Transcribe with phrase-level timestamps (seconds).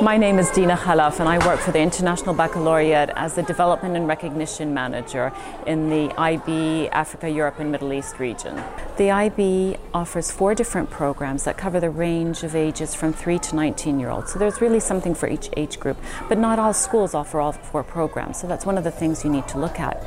[0.00, 3.96] My name is Dina Khalaf and I work for the International Baccalaureate as the Development
[3.96, 5.32] and Recognition Manager
[5.66, 8.62] in the IB Africa, Europe and Middle East region.
[8.96, 13.56] The IB offers four different programs that cover the range of ages from 3 to
[13.56, 14.32] 19 year olds.
[14.32, 17.82] So there's really something for each age group, but not all schools offer all four
[17.82, 18.40] programs.
[18.40, 20.06] So that's one of the things you need to look at.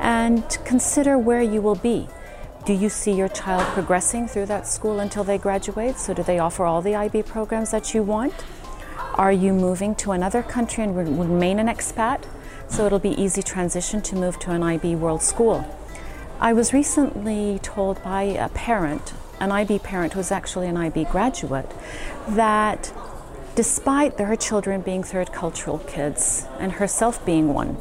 [0.00, 2.08] And consider where you will be.
[2.66, 5.98] Do you see your child progressing through that school until they graduate?
[5.98, 8.34] So do they offer all the IB programs that you want?
[9.20, 12.24] Are you moving to another country and remain an expat?
[12.68, 15.62] So it'll be easy transition to move to an IB World School.
[16.40, 21.70] I was recently told by a parent, an IB parent who's actually an IB graduate,
[22.30, 22.94] that
[23.56, 27.76] despite her children being third cultural kids and herself being one,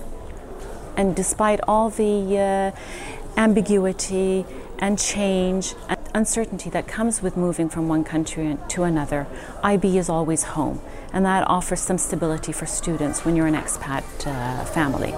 [0.97, 4.45] and despite all the uh, ambiguity
[4.77, 9.25] and change and uncertainty that comes with moving from one country to another,
[9.63, 10.81] IB is always home.
[11.11, 15.13] And that offers some stability for students when you're an expat uh, family.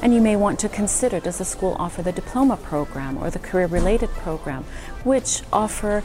[0.00, 3.38] And you may want to consider does the school offer the diploma program or the
[3.38, 4.64] career related program,
[5.04, 6.02] which offer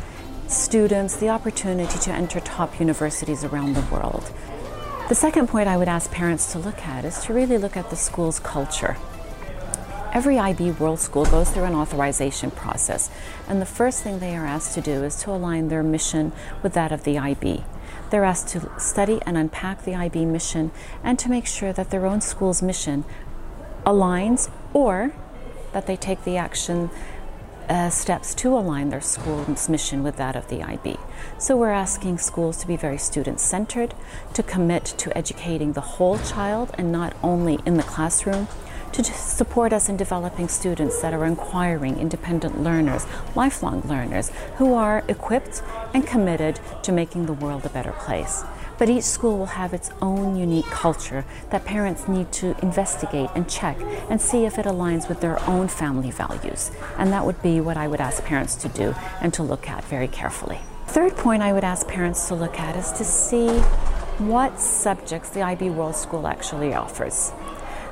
[0.47, 4.31] students the opportunity to enter top universities around the world.
[5.09, 7.89] The second point I would ask parents to look at is to really look at
[7.89, 8.97] the school's culture.
[10.11, 13.11] Every IB World School goes through an authorization process,
[13.47, 16.31] and the first thing they are asked to do is to align their mission
[16.63, 17.63] with that of the IB.
[18.09, 20.71] They're asked to study and unpack the IB mission
[21.03, 23.05] and to make sure that their own school's mission
[23.85, 25.13] aligns or
[25.73, 26.89] that they take the action
[27.69, 30.97] uh, steps to align their school's mission with that of the IB.
[31.37, 33.93] So we're asking schools to be very student centered,
[34.33, 38.47] to commit to educating the whole child and not only in the classroom
[38.93, 45.03] to support us in developing students that are inquiring, independent learners, lifelong learners who are
[45.07, 45.61] equipped
[45.93, 48.43] and committed to making the world a better place.
[48.77, 53.49] But each school will have its own unique culture that parents need to investigate and
[53.49, 53.77] check
[54.09, 56.71] and see if it aligns with their own family values.
[56.97, 59.83] And that would be what I would ask parents to do and to look at
[59.83, 60.59] very carefully.
[60.87, 63.49] Third point I would ask parents to look at is to see
[64.19, 67.31] what subjects the IB World School actually offers.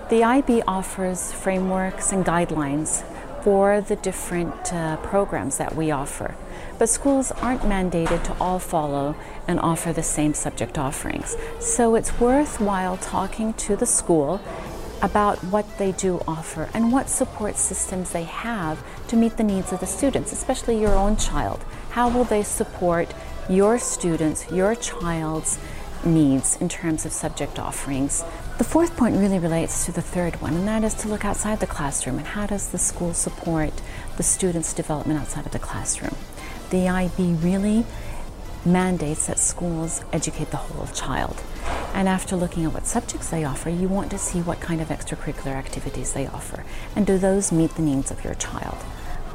[0.10, 3.04] The IB offers frameworks and guidelines
[3.44, 6.34] for the different uh, programs that we offer.
[6.80, 9.18] But schools aren't mandated to all follow
[9.50, 11.36] and offer the same subject offerings.
[11.60, 14.40] So it's worthwhile talking to the school
[15.02, 19.74] about what they do offer and what support systems they have to meet the needs
[19.74, 21.66] of the students, especially your own child.
[21.90, 23.14] How will they support
[23.50, 25.60] your students, your child's
[26.08, 28.24] needs in terms of subject offerings.
[28.58, 31.60] The fourth point really relates to the third one, and that is to look outside
[31.60, 33.74] the classroom and how does the school support
[34.18, 36.16] the students' development outside of the classroom.
[36.70, 37.86] The IB really
[38.66, 41.42] mandates that schools educate the whole child.
[41.94, 44.90] And after looking at what subjects they offer, you want to see what kind of
[44.90, 46.64] extracurricular activities they offer.
[46.96, 48.78] And do those meet the needs of your child?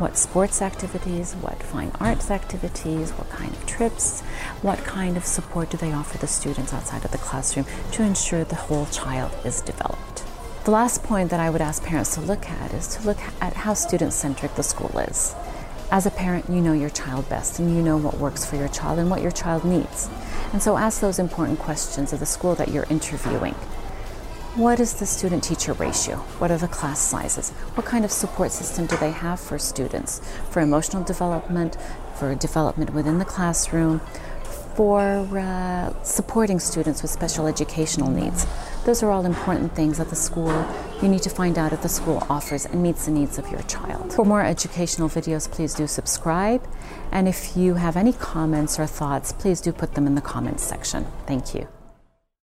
[0.02, 4.20] What sports activities, what fine arts activities, what kind of trips,
[4.60, 8.42] what kind of support do they offer the students outside of the classroom to ensure
[8.42, 10.24] the whole child is developed.
[10.64, 13.52] The last point that I would ask parents to look at is to look at
[13.52, 15.36] how student centric the school is.
[15.92, 18.66] As a parent, you know your child best and you know what works for your
[18.66, 20.10] child and what your child needs.
[20.52, 23.54] And so ask those important questions of the school that you're interviewing.
[24.56, 26.16] What is the student teacher ratio?
[26.36, 27.48] What are the class sizes?
[27.74, 30.20] What kind of support system do they have for students?
[30.50, 31.78] For emotional development,
[32.16, 34.00] for development within the classroom,
[34.76, 38.46] for uh, supporting students with special educational needs.
[38.84, 40.52] Those are all important things that the school,
[41.00, 43.62] you need to find out if the school offers and meets the needs of your
[43.62, 44.12] child.
[44.12, 46.62] For more educational videos, please do subscribe.
[47.10, 50.62] And if you have any comments or thoughts, please do put them in the comments
[50.62, 51.06] section.
[51.26, 51.69] Thank you.